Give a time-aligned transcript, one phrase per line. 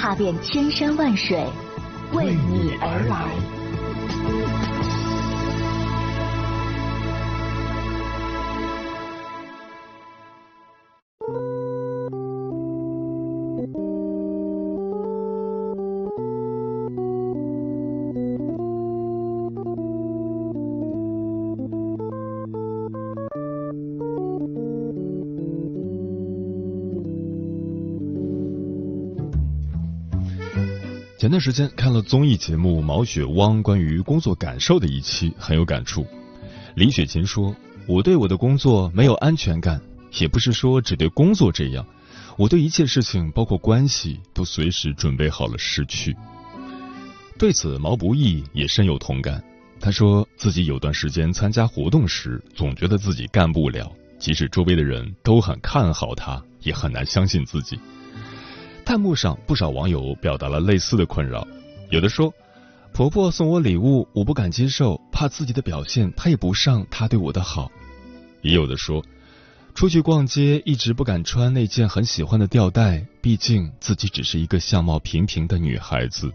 [0.00, 1.44] 踏遍千山万水，
[2.14, 3.59] 为你而来。
[31.20, 36.06] 前段时间看了综艺节目《毛血汪》关于工作感受的一期，很有感触。
[36.74, 37.54] 李雪琴说
[37.86, 39.78] ：“我对我的工作没有安全感，
[40.18, 41.86] 也不是说只对工作这样，
[42.38, 46.16] 我对一切事情，包括关系，都随时准备好了失去。”
[47.38, 49.44] 对此，毛不易也深有同感。
[49.78, 57.78] 他说自己有段时间参加活动时，总觉得自己干不了，即使周围的人都很看好他，也很难相信自己。
[58.90, 61.46] 弹幕上不少网友表达了类似的困扰，
[61.90, 62.34] 有的说
[62.92, 67.70] ：“婆婆送我礼物，我不敢接受，怕自己的表现配不上她对我的好。”
[68.42, 69.00] 也有的说
[69.76, 76.28] ：“出去逛街一直不敢穿那件很喜欢的吊带，毕竟自己只是一个相貌平平的女孩子，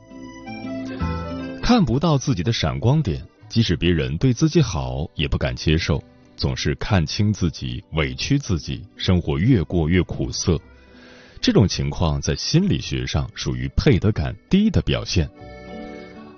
[1.62, 6.02] 看不到自己的闪光点，即使别人对自己好，也不敢接受，
[6.38, 10.58] 总是看清自己，委屈自己，生活越过越苦涩。”
[11.46, 15.30] 这种情况在心理学上属于配得感低的表现。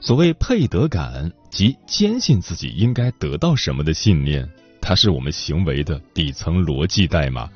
[0.01, 4.45] 所谓配得感，即坚信自己应该得到什么的信念，
[4.81, 7.49] 它是我们行为的底层逻辑代码。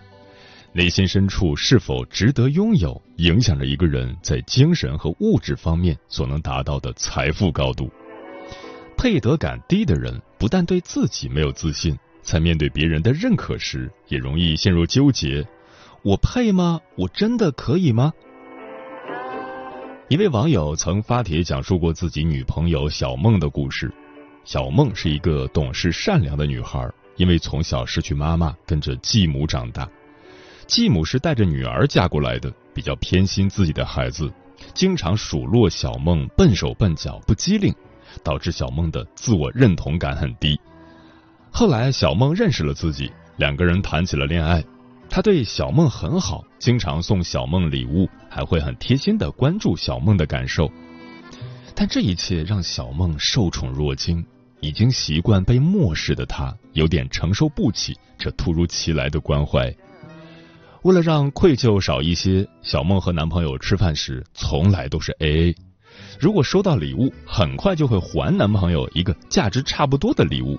[0.71, 7.91] 内心深处是否值得拥有，影响着一个人在精神和物质方面所能达到的财富高度。
[8.95, 15.45] 配得感低的人，不但对自己没有自信，在面对别人的认可时，也容易陷入纠结。
[16.03, 16.81] 我配吗？
[16.95, 18.11] 我真的可以吗？
[20.09, 23.93] 一位网友曾发帖讲述过自己女朋友小梦的故事。
[24.43, 29.87] 小梦是一个懂事善良的女孩，因为从小失去妈妈，跟着继母长大。
[30.65, 34.31] 继母是带着女儿嫁过来的，比较偏心自己的孩子，
[34.73, 37.71] 经常数落小梦笨手笨脚、不机灵，
[38.23, 40.59] 导致小梦的自我认同感很低。
[41.51, 44.63] 后来，小梦认识了自己，两个人谈起了恋爱。
[45.13, 50.71] 他对小梦很好，经常送小梦礼物，还会很贴心的关注小梦的感受。
[51.75, 54.25] 但这一切让小梦受宠若惊，
[54.61, 59.75] 已经习惯被漠视的她有点承受不起这突如其来的关怀。
[60.83, 65.55] 为了让愧疚少一些，小梦和男朋友吃饭时从来都是 A A。
[66.21, 70.57] 如果收到礼物，很快就会还男朋友一个价值差不多的礼物。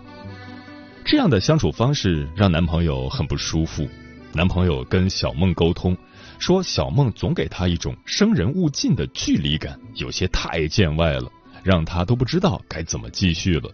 [1.07, 3.89] 这样的相处方式让男朋友很不舒服。
[4.35, 5.97] 男朋友跟小梦沟通，
[6.39, 11.31] 说小梦总给他一种生人勿近的距离感，有些太见外了，
[11.63, 13.71] 让他都不知道该怎么继续了。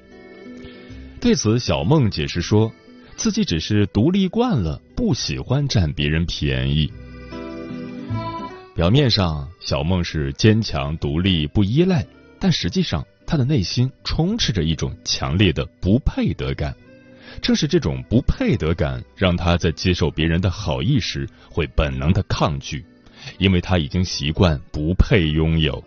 [1.21, 2.73] 对此，小梦解释说，
[3.17, 6.93] 自己只是独立惯了，不喜欢占别人便宜。
[8.75, 12.05] 表面上，小梦是坚强、独立、不依赖，
[12.41, 16.75] 但实际上，她的内心充斥着一种强烈的不配得感。
[17.39, 22.85] 正是这种不配得感，让他在接受别人的好意时会本能的抗拒，
[23.39, 25.83] 因为他已经习惯不配拥有。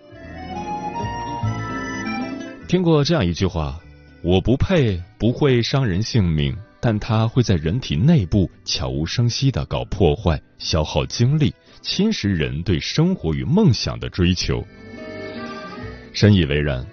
[2.68, 3.80] 听过这样一句话
[4.24, 14.66] ：“我不配，不会伤人性命，但他会在人体内部悄无声息的搞破坏，消耗精力，侵蚀人对生活与梦想的追求。”
[16.14, 16.86] 深以为然。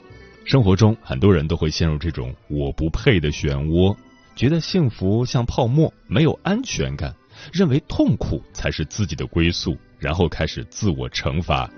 [0.44, 3.94] 生活中，很多人都会陷入这种“我不配”的漩涡。
[4.38, 7.12] 觉得幸福像泡沫，没有安全感，
[7.52, 11.68] 认为痛苦才是自己的归宿，然后开始自我惩罚。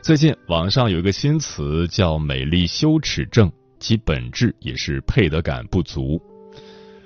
[0.00, 6.22] 最近网上有一个新词叫“美丽羞耻症”，其本质也是配得感不足。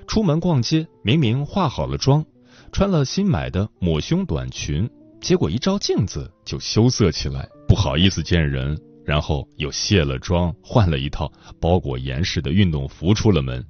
[0.07, 2.23] 出门逛街，明明化好了妆，
[2.71, 4.87] 穿了新买的抹胸短裙，
[5.23, 8.79] 结果一照镜子就羞涩起来，不好意思见人。
[9.09, 13.65] 然后又卸了妆，换了一套包裹严实的运动服出了门。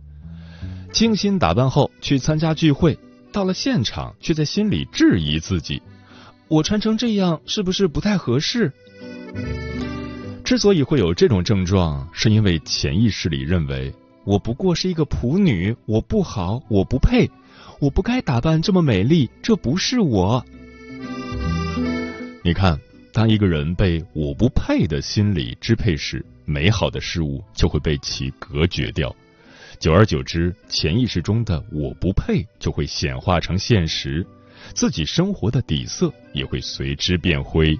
[0.90, 2.98] 精心打扮后去参加聚会，
[3.30, 5.80] 到了现场却在心里质疑自己：
[6.48, 8.72] 我穿成这样是不是不太合适？
[10.42, 13.94] 之所以会有这种症状，是因为潜意识里认为
[14.24, 17.30] 我不过是一个普女，我不好，我不配，
[17.78, 20.44] 我不该打扮这么美丽，这不是我。
[22.42, 22.80] 你看，
[23.12, 29.14] 当一个人被“我不配”的心理支配时，美好的事物就会被其隔绝掉。
[29.78, 34.24] 久而久之，潜意识中的“我不配”就会显化成现实，
[34.74, 37.78] 自己生活的底色也会随之变灰。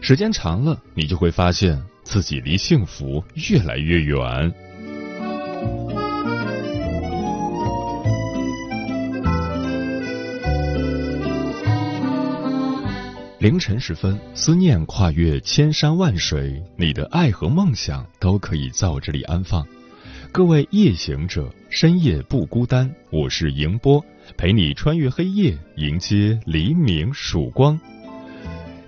[0.00, 4.52] 时间长了，你就会发现自己离幸福越来越远。
[13.38, 19.64] 凌晨时分，思念跨越千山万水，你的爱和梦想都可以在我这里安放。
[20.32, 24.04] 各位夜行者，深夜不孤单，我是迎波，
[24.36, 27.78] 陪你穿越黑夜，迎接黎明曙光。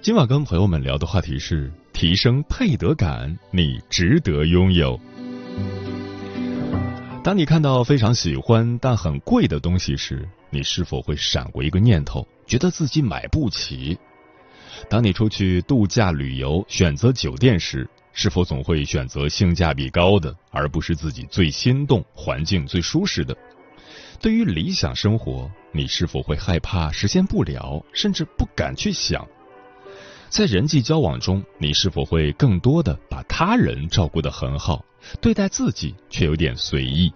[0.02, 4.98] 今晚跟朋友们聊的话题是提升配得感，你值得拥有。
[7.22, 13.96] 当你看到非常喜欢但很贵的东西时，你是否会闪过一个念头，觉得自己买不起？
[14.88, 23.36] 当你出去度假旅游选择酒店时，是否总会选择性价比高的，而不是自己最心动、环境最舒适的？
[24.20, 29.26] 对于理想生活，你是否会害怕实现不了，甚至不敢去想？
[30.28, 34.84] 在人际交往中，你是否会更多的把他人照顾得很好，
[35.20, 37.12] 对待自己却有点随意？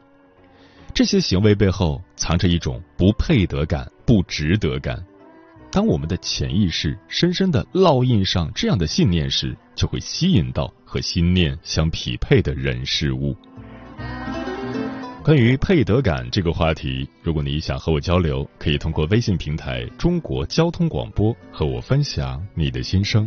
[0.93, 5.05] 这些行为背后藏着一种不配得感、不值得感。
[5.75, 13.37] 当我们的潜意识深深的烙印上这样的信念时，就会吸引到和心念相匹配的人事物。
[15.25, 23.27] 关于配得感这个话题，如果你想和我交流，可以通过微信平台“中国交通广播”和我分享你的心声。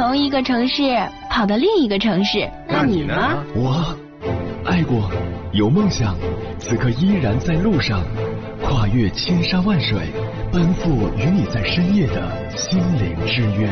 [0.00, 0.82] 从一个城市
[1.28, 2.50] 跑到另一个城市。
[2.66, 3.14] 那你呢？
[3.54, 3.94] 我
[4.64, 5.10] 爱过，
[5.52, 6.16] 有梦想，
[6.58, 8.02] 此刻依然在路上，
[8.62, 9.98] 跨越千山万水，
[10.50, 13.68] 奔赴与你在深夜的心灵之约。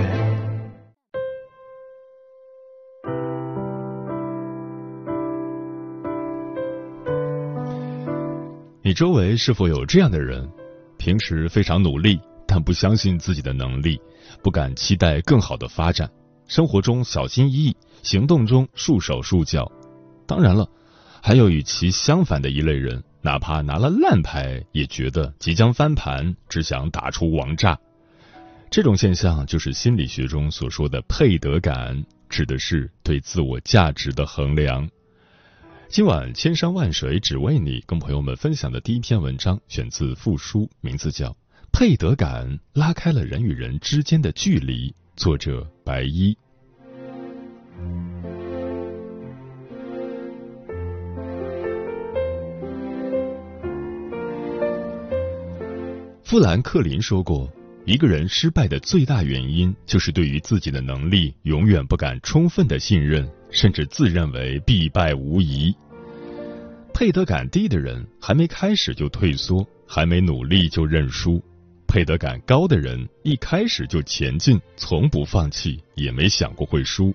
[8.82, 10.46] 你周围是否有这样的人？
[10.98, 13.98] 平时非常努力，但不相信自己的能力，
[14.42, 16.10] 不敢期待更好的发展，
[16.48, 19.70] 生活中小心翼翼，行动中束手束脚。
[20.26, 20.68] 当然了，
[21.22, 27.78] 还有与其相反的一类人，哪怕拿了烂牌，也觉得即将翻盘，只想打出王炸。
[28.70, 34.88] 这种现象就是心理学中所说的配得感，指的是对自我价值的衡量。
[35.90, 41.30] 今晚千山万水只为你，跟朋友们分享的第一篇文章选自复书，名字叫
[41.72, 46.36] 《配得感拉开了人与人之间的距离》，作者白衣。
[56.28, 57.50] 富兰克林说过
[57.86, 65.74] ：“一个人失败的最大原因，就是对于自己的能力永远不敢充分的信任，甚至自认为必败无疑。
[66.92, 71.40] 配得感低的人，还没开始就退缩，还没努力就认输；
[71.86, 77.10] 配得感高的人，一开始就前进，从不放弃，也没想过会输。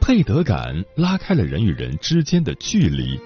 [0.00, 3.18] 配得感拉开了人与人之间的距离。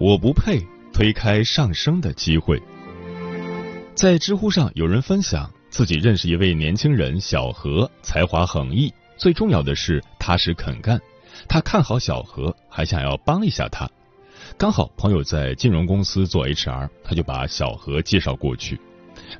[0.00, 0.60] 我不配，
[0.92, 2.60] 推开上升的机会。”
[3.96, 11.00] 在知乎上，有人分享自己认识一位年轻人小何，才华横溢，最重要的是踏实肯干。
[11.48, 13.88] 他看好小何，还想要帮一下他。
[14.58, 18.78] 刚好朋友在金融公司做 HR，他就把小何介绍过去。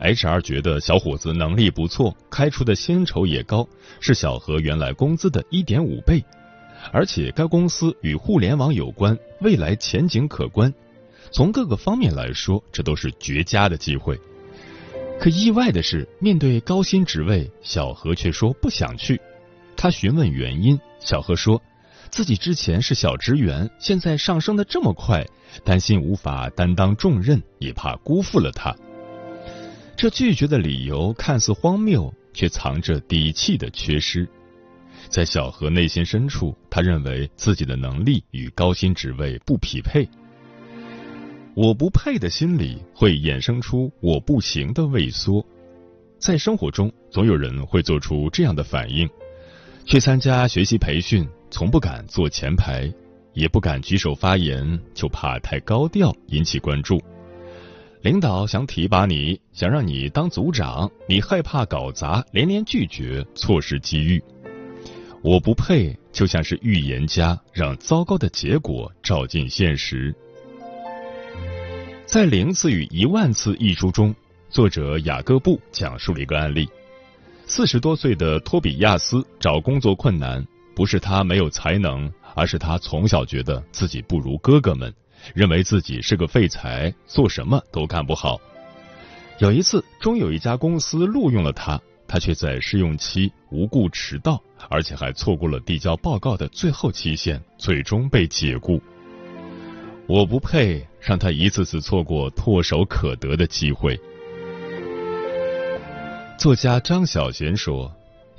[0.00, 3.68] HR 觉得小伙子能力不错，开出的薪酬也高，
[4.00, 6.24] 是小何原来工资的一点五倍，
[6.92, 10.72] 而且该公司与互联网有关，未来前景可观。
[11.30, 14.18] 从各个方面来说，这都是绝佳的机会。
[15.18, 19.20] 可意外的是，面对高薪职位，小何却说不想去。
[19.76, 21.60] 他询问原因，小何说
[22.10, 25.26] ：“自己之前是小职员，现在上升的这么快，
[25.64, 28.74] 担心无法担当重任，也怕辜负了他。
[29.96, 34.28] 这拒绝的理由看似荒谬，却藏着底气的缺失。
[35.08, 40.08] 在小何内心深处，他认为自己的能力与高薪职位不匹配。
[41.56, 45.42] 我不配的心理会衍生出我不行的畏缩。
[46.18, 49.08] 在生活中，总有人会做出这样的反应：
[49.86, 52.92] 去参加学习培训，从不敢坐前排，
[53.32, 57.00] 也不敢举手发言，就怕太高调引起关注。
[58.02, 64.22] 领导想提拔你，想让你当组长，你害怕搞砸，连连拒绝，错失机遇。
[65.22, 70.14] 我不配，就像是预言家，让糟糕的结果照进现实。
[72.06, 74.14] 在《零次与一万次》一书中，
[74.48, 76.68] 作者雅各布讲述了一个案例：
[77.48, 84.94] 四十多岁的托比亚斯找工作困难，不是他没有才能，而是他从小觉得自己不如哥哥们，
[85.34, 88.40] 认为自己是个废材，做什么都干不好。
[89.40, 91.78] 有一次，终有一家公司录用了他。
[92.08, 98.80] 他却在试用期无故迟到，而且还错过了递交报告的最后期限，最终被解雇。
[100.06, 103.96] 我不配让他一次次错过唾手可得的机会。
[106.36, 107.94] 作家张小娴说：“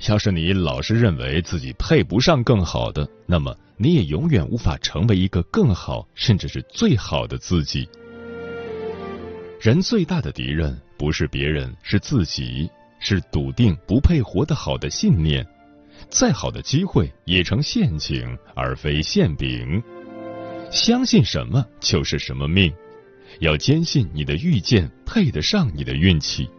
[0.09, 7.87] 要是你老是认为自己配不上更好的，那么你也永远无法成为一个更好，甚至是最好的自己。
[9.61, 12.69] 人最大的敌人不是别人，是自己。”
[12.99, 15.45] 是笃定不配活得好的信念，
[16.09, 19.79] 再好的机会也成陷阱而非馅饼。
[20.69, 22.71] 相信什么就是什么命，
[23.39, 26.49] 要坚信你的遇见配得上你的运气，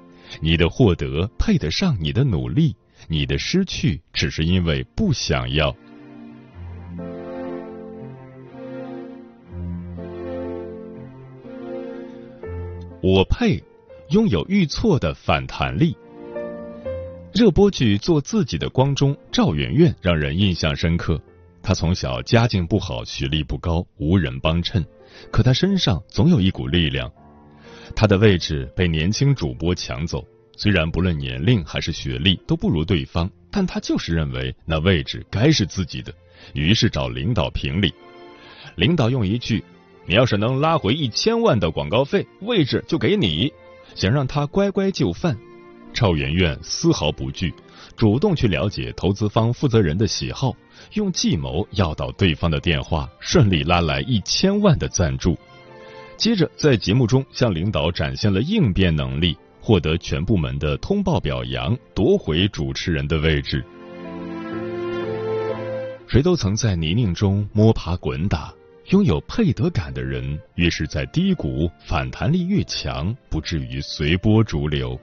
[0.40, 2.74] 你的获得配得上你的努力，
[3.06, 5.74] 你的失去只是因为不想要。
[13.00, 13.62] 我配
[14.10, 15.96] 拥有遇错的反弹力。
[17.32, 21.20] 热播剧《做自己的光》中，赵媛媛让人印象深刻。
[21.62, 24.84] 他从小家境不好，学历不高，无人帮衬，
[25.30, 27.10] 可他身上总有一股力量。
[27.94, 30.24] 他的位置被年轻主播抢走，
[30.56, 36.12] 虽然不论年龄还是学历都不如对方，但他就是认为那位置该是自己的，
[36.54, 37.92] 于是找领导评理。
[38.76, 39.64] 领导用一句
[40.06, 43.52] ：“你要是能拉回一千万的广告费，位置就给你。”
[43.94, 45.36] 想让他乖乖就范。
[45.92, 47.52] 赵媛媛丝毫不惧，
[47.96, 50.54] 主动去了解投资方负责人的喜好，
[50.94, 55.38] 用计谋要到对方的电话，顺利拉来一千万的赞助。
[56.16, 63.64] 接着在节目中向领导展现了应变能力，获得全部门的通报表扬，夺回主持人的位置。
[66.08, 68.52] 谁都曾在泥泞中摸爬滚打，
[68.86, 74.98] 拥有配得感的人，越是在低谷，反弹力越强，不至于随波逐流。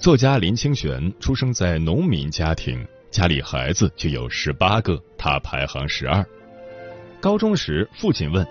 [0.00, 6.24] 作家林清玄出生在农民家庭，家里孩子就有十八个，他排行十二。
[7.20, 8.46] 高中时，父亲问：“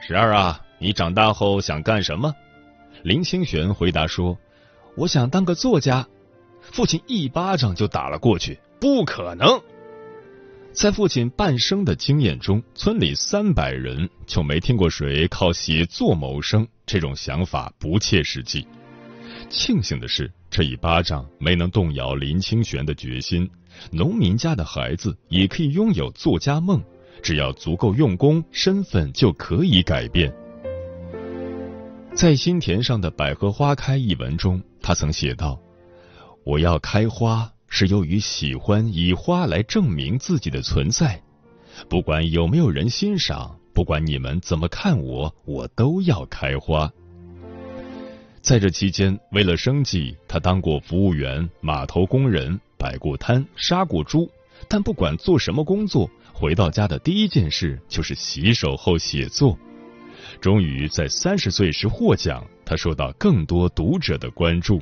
[0.00, 2.34] 十二啊，你长大后想干什么？”
[3.04, 4.36] 林清玄回答说
[4.96, 6.06] ：“我想当个作家。”
[6.72, 9.60] 父亲一巴掌就打了过去：“不可能！”
[10.72, 18.66] 在父亲半生的经验中，村里三百人就没听过谁靠写作谋生，这种想法不切实际。
[19.48, 23.48] 庆幸的是，这一巴掌没能动摇林清玄的决心。
[23.92, 26.82] 农民家的孩子也可以拥有作家梦，
[27.22, 30.30] 只要足够用功，身份就可以改变。
[32.12, 35.58] 在心田上的百合花开一文中，他曾写道
[36.44, 41.22] ：“我要开花，是由于喜欢以花来证明自己的存在。
[41.88, 46.90] 不管有没有人欣赏，不管你们怎么看我，我都要开花。”
[48.42, 54.28] 在这期间，为了生计，他当过服务员、码头工人，摆过摊、杀过猪。
[54.66, 59.56] 但不管做什么工作，回到家的第一件事就是洗手后写作。
[60.40, 64.80] 终于在三十岁时获奖，他受到更多读者的关注。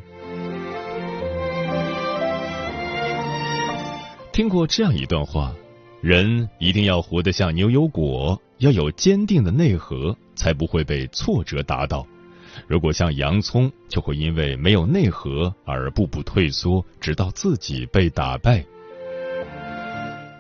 [4.33, 5.53] 听过这样一段话：
[6.01, 12.07] 人一定要活得像牛油果，要有坚定的内核，才不会被挫折打倒。
[12.67, 18.65] 如果像洋葱，就会因为没有内核而步步退缩，直到自己被打败。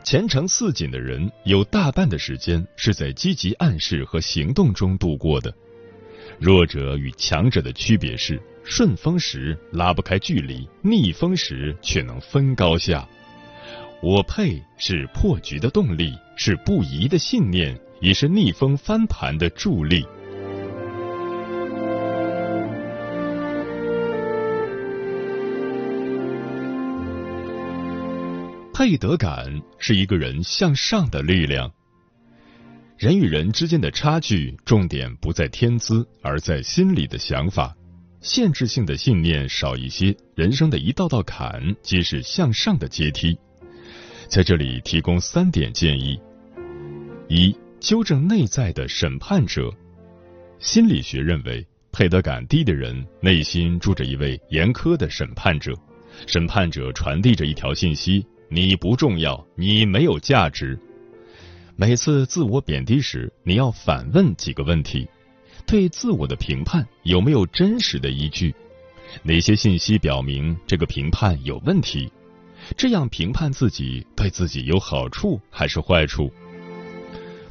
[0.04, 5.52] 前程似锦的人，有大半的时间是在积极暗示和行动中度过的。
[6.38, 13.06] 弱者与强者的区别是：顺风时拉不开距离，逆风时却能分高下。
[14.00, 20.06] 我配是破局的动力，是不移的信念，也是逆风翻盘的助力。
[28.78, 31.68] 配得感是一个人向上的力量。
[32.96, 37.74] 人与人之间的差距，重点不在天资，而在心里的想法。
[38.20, 43.36] 限制性的信念少一些，人生的一道道坎皆是向上的阶梯。
[44.28, 46.16] 在这里提供三点建议：
[47.26, 49.74] 一、纠正内在的审判者。
[50.60, 55.74] 心理学认为，配得感低的人内心住着一位严苛的审判者，
[56.28, 58.24] 审判者传递着一条信息。
[58.48, 60.78] 你不重要，你没有价值。
[61.76, 65.06] 每次自我贬低时，你要反问几个问题：
[65.66, 68.54] 对自我的评判有没有真实的依据？
[69.22, 72.10] 哪些信息表明这个评判有问题？
[72.76, 76.32] 这样评判自己对自己有好处还是坏处？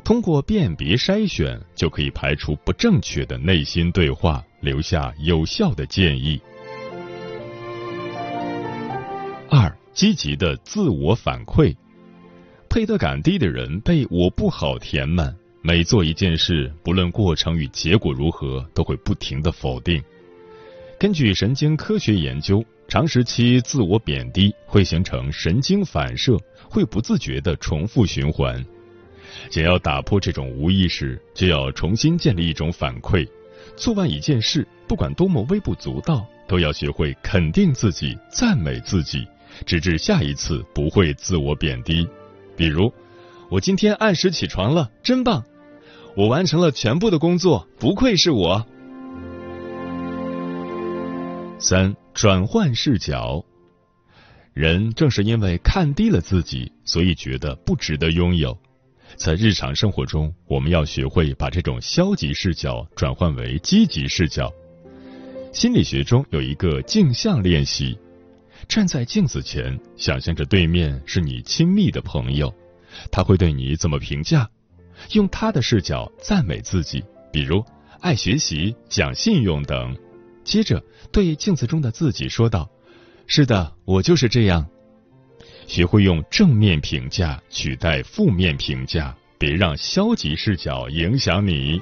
[0.03, 6.41] 通过辨别筛选，就可以排除不正确的内心对话，留下有效的建议。
[9.97, 11.75] 积极的自我反馈，
[12.69, 19.99] 配得感低的人被我不好填满，每做一件事，不论过程与结果如何，都会不停的否定。
[20.99, 26.37] 根据神经科学研究，长时期自我贬低会形成神经反射，
[26.69, 28.63] 会不自觉的重复循环。
[29.49, 33.27] 想要打破这种无意识，就要重新建立一种反馈。
[33.75, 39.27] 做完一件事，不管多么微不足道，都要学会肯定自己，赞美自己。
[39.65, 42.07] 直至下一次不会自我贬低，
[42.55, 42.91] 比如
[43.49, 45.43] 我今天按时起床了，真棒！
[46.15, 48.65] 我完成了全部的工作，不愧是我。
[51.59, 53.43] 三转换视角，
[54.53, 58.57] 人正是因为看低了自己，所以觉得不值得拥有。
[59.15, 64.51] 在日常生活中，我们要学会把这种消极视角转换为积极视角。
[65.53, 67.97] 心理学中有一个镜像练习。
[68.67, 72.53] 站在镜子前，想象着对面是你亲密的朋友，
[73.11, 74.49] 他会对你怎么评价？
[75.11, 77.63] 用他的视角赞美自己，比如
[78.01, 79.95] 爱学习、讲信用等。
[80.43, 82.69] 接着对镜子中的自己说道
[83.27, 84.67] ：“是的，我就是这样。”
[85.67, 91.81] 学会用正面评价取代负面评价，别让消极视角影响你。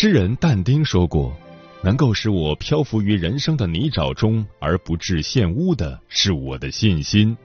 [0.00, 1.36] 诗人但丁说过
[1.82, 7.36] ：“能够使我漂浮于人生的泥沼中而不致陷污的，是我的信心。”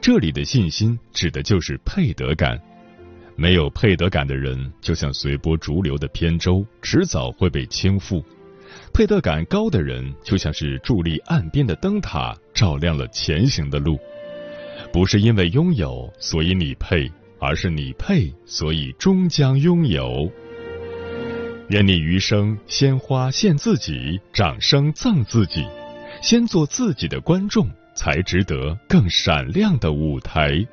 [0.00, 2.56] 这里的信心指的就是配得感。
[3.34, 8.22] 没有配得感的人，就像随波逐流的扁舟，迟早会被倾覆；
[8.94, 13.98] 配得感高的人，就像是伫立岸边的灯塔，照亮了前行的路。
[14.92, 20.30] 不是因为拥有，所以你配，而是你配，所以终将拥有。
[21.68, 25.66] 愿你余生鲜花献自己，掌声赠自己，
[26.22, 30.64] 先做自己的观众，才值得更闪亮的舞台。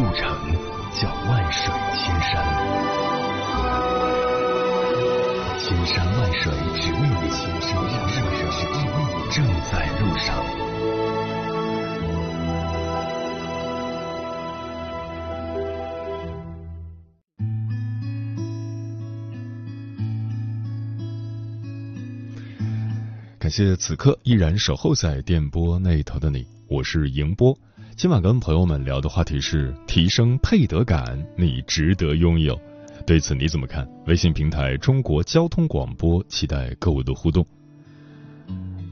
[0.00, 0.24] 路程
[0.94, 2.32] 叫万水千山。
[5.58, 10.26] 千山万水只为你，千山万水只为你，正在路上。
[23.38, 27.54] 感谢此刻依然守候在电波那头的你，我是迎波。
[28.00, 32.58] 今晚跟朋友们聊的话题是提升配得感，你值得拥有。
[33.06, 33.86] 对此你怎么看？
[34.06, 37.44] 微信平台中国交通广播，期待各位的互动。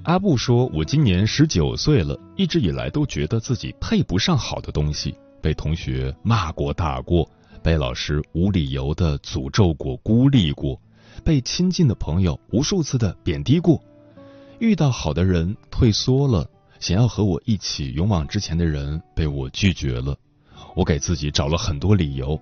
[0.02, 7.26] 阿布说：“我今年十九岁了，一直以来都觉得自己配不上好的东西，被同学骂过、打过，
[7.62, 10.78] 被老师无理由的诅咒过、孤立过，
[11.24, 13.82] 被亲近的朋友无数次的贬低过。”
[14.60, 16.46] 遇到好的人退缩了，
[16.80, 20.16] 想要和我一起勇往直前的人被我拒绝了。
[20.74, 22.40] 我给自己找了很多理由：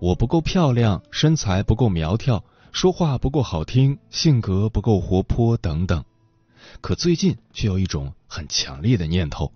[0.00, 6.04] 我不够漂亮，身材不够苗条，说话不够好听，性格不够活泼等等。
[6.80, 9.52] 可最近却有一种很强烈的念头，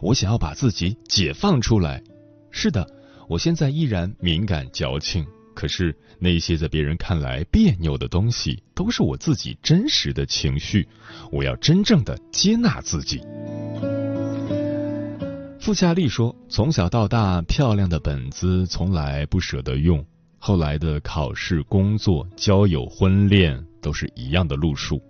[0.00, 2.02] 我想要把自己解放出来。
[2.50, 2.88] 是的，
[3.28, 10.86] 我现在依然敏感矫情，可是那些在别人看来别扭的东西，都是我自己真实的情绪。
[11.30, 13.20] 我要真正的接纳自己。
[15.60, 20.04] 傅夏丽说：“从小到大，漂亮的本子从来不舍得用。
[20.38, 25.00] 后来的考试、工作、交友、婚恋，都是一样的路数。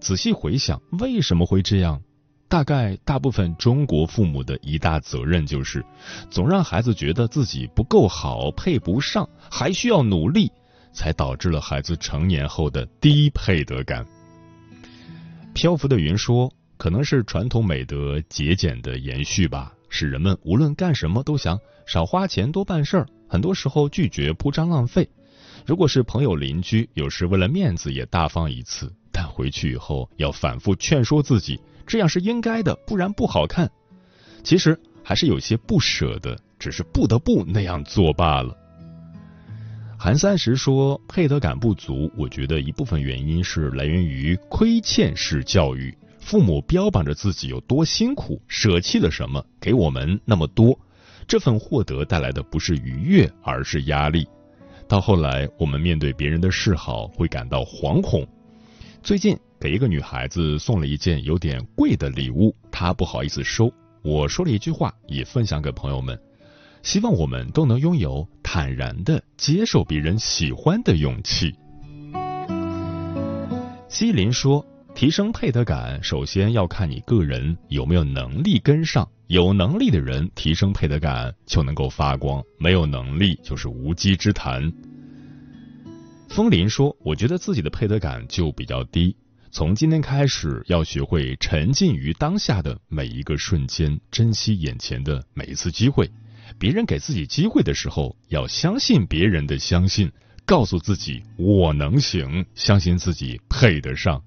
[0.00, 2.00] 仔细回想，为什么会这样？
[2.48, 5.84] 大概大部分中国父母的一大责任就是，
[6.30, 10.50] 总让孩子觉得自己不够好，配不上，还需要努力，
[10.92, 14.06] 才导致了孩子成年后的低配得感。”
[15.52, 25.08] 漂浮的云说：“可能是传统美德节俭的延续吧。”使人们无论干什么都想少花钱多办事儿，很多时候拒绝铺张浪费。
[25.66, 31.58] 如果是朋友邻居，有时为了面子也大方一次，但回去以后要反复劝说自己，
[31.88, 33.68] 这样是应该的，不然不好看。
[34.44, 38.56] 其实还是有些不舍得，只是不得不那样做罢了。
[39.98, 45.92] 韩三十说，配得感不足，我觉得一部分原因是来源于亏欠式教育。
[46.20, 50.78] 父母标榜着自己有多辛苦，舍弃了什么给我们那么多，
[51.26, 54.28] 这份获得带来的不是愉悦，而是压力。
[54.86, 58.26] 到后来，我们面对别人的示好会感到惶恐。
[59.02, 63.72] 最近给一个女孩子送了一件有点贵的礼物，她不好意思收。
[64.02, 66.18] 我说了一句话，也分享给朋友们，
[66.82, 71.54] 希望我们都能拥有坦然的接受别人喜欢的勇气。
[73.88, 74.64] 西林说。
[74.94, 79.08] 提升配得感，首先要看你个人有没有能力跟上。
[79.28, 84.72] 有能力的人提升配得感就能够发光，没有能力就是无稽之谈。
[86.28, 89.14] 风林说：“我觉得自己的配得感就比较低，
[89.58, 96.08] 从今天开始要学会沉浸于当下的每一个瞬间，珍惜眼前的每一次机会。
[96.60, 100.12] 别人给自己机会的时候，要相信别人的相信，
[100.46, 104.22] 告诉自己我能行，相信自己配得上。”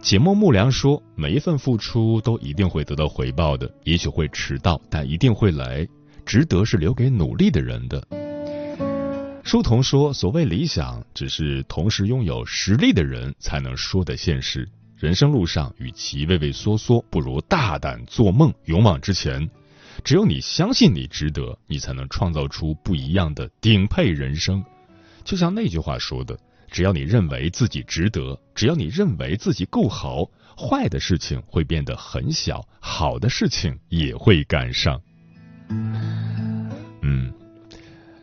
[0.00, 5.84] 解梦木良说：“每一份付出都一定会得到回报的，也许会迟到，但一定会来。
[6.24, 8.06] 值得是留给努力的人的。”
[9.44, 14.68] 书童说：“所谓理想，只是同时拥有实力的人才能说的现实。
[14.96, 19.50] 人生路上，与其畏畏缩缩，不如大胆做梦，勇往直前。
[20.04, 24.64] 只有你相信你值得，你才能创造出不一样的顶配人生。
[25.24, 26.38] 就像那句话说的。”
[26.72, 30.24] 只要你认为自己值得，只要你认为自己够好，
[30.56, 34.98] 坏的事情会变得很小，好的事情也会赶上。
[37.02, 37.30] 嗯，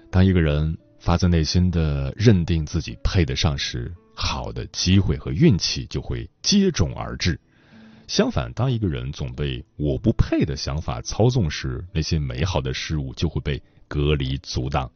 [0.10, 7.40] 当一个人发自内心的认定自己配得上时，好的机会和运气就会接踵而至。
[8.08, 14.92] 相反，当一个人总被“我不配”的想法操纵时，那些美好的事物就会被隔离阻挡。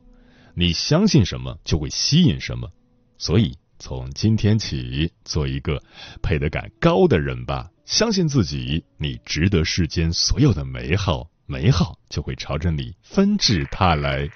[0.55, 2.69] 你相信什么，就会吸引什么。
[3.17, 5.81] 所以，从今天起，做一个
[6.21, 7.69] 配得感高的人吧。
[7.85, 14.27] 相信自己，你值得世间所有的美好，美好就会朝着你纷至沓来。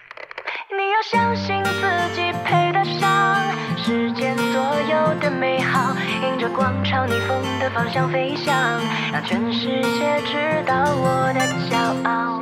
[0.98, 3.38] 要相信自己配得上
[3.78, 8.82] 世间所有的美好，迎着光朝逆风的方向飞翔，
[9.14, 12.42] 让全世界知道我的骄傲。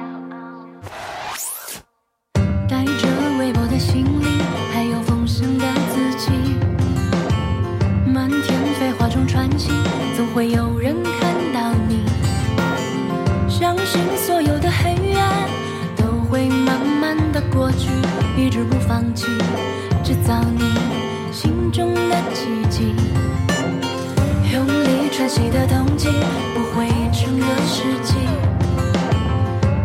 [2.70, 4.42] 带着微薄的行李，
[4.74, 6.32] 还有丰盛的自己，
[8.08, 9.76] 漫天飞花中穿行。
[10.16, 12.06] 总会有人看到你。
[13.50, 15.50] 相信所有的黑暗
[15.98, 17.90] 都会慢慢的过去，
[18.38, 19.26] 一直不放弃，
[20.04, 20.62] 制造你
[21.32, 22.94] 心中的奇迹。
[24.54, 26.10] 用力喘息的动机
[26.54, 28.16] 不会成个世纪。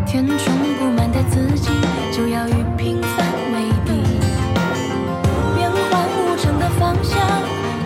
[0.05, 1.69] 填充不满的自己，
[2.11, 4.03] 就要与平凡为敌。
[5.55, 5.81] 变幻
[6.17, 7.17] 无常的方向。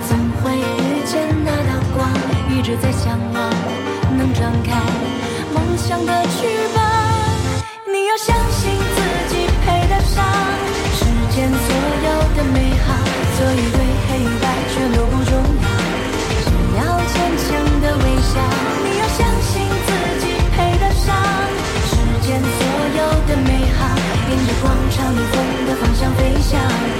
[0.07, 2.09] 总会遇见那道光
[2.49, 3.54] 一直在向往，
[26.55, 26.94] 向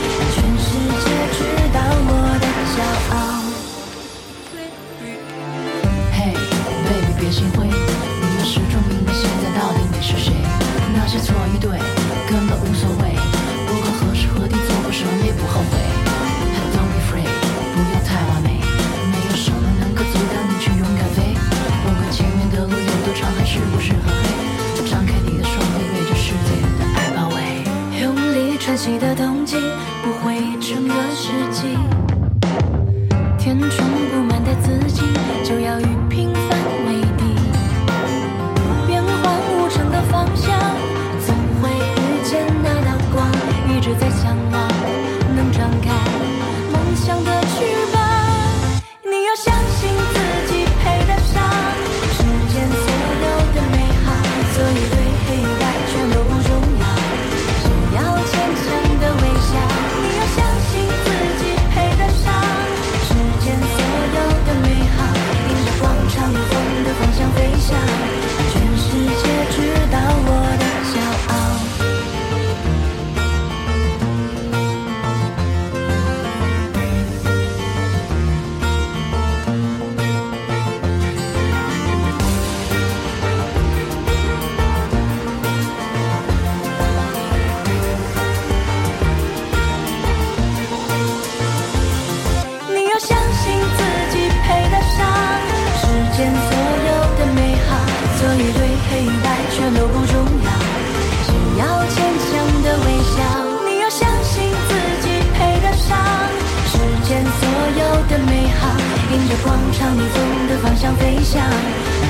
[110.85, 111.41] 想飞翔，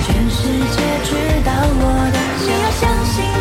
[0.06, 2.52] 全世界知道我的心。
[2.62, 3.35] 要相信。